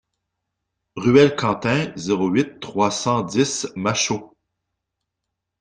[0.95, 4.35] Ruelle Quentin, zéro huit, trois cent dix Machault